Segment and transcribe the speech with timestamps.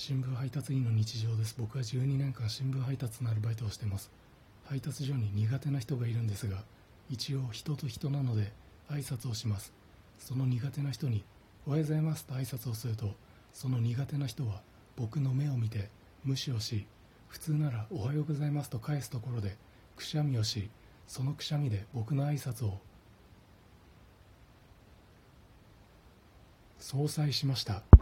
[0.00, 1.56] 新聞配達員の日常です。
[1.58, 4.12] 僕は12年間新聞配達のアルバイトをしてます。
[4.66, 6.58] 配達所に苦手な人がいるんですが
[7.10, 8.52] 一応人と人なので
[8.88, 9.72] 挨拶をします。
[10.20, 11.24] その苦手な人に
[11.66, 13.16] 「おはようございます」と挨拶をすると
[13.52, 14.62] その苦手な人は
[14.94, 15.90] 僕の目を見て
[16.22, 16.86] 無視をし
[17.26, 19.56] 普通なら「おはようございます」と返すところで
[19.96, 20.70] くしゃみをし
[21.08, 22.80] そのくしゃみで僕の挨拶を
[26.78, 27.97] 相殺しました。